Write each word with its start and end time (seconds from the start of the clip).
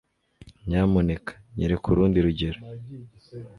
Nyamuneka 0.67 1.31
nyereka 1.55 1.85
urundi 1.89 2.17
rugero. 2.25 2.59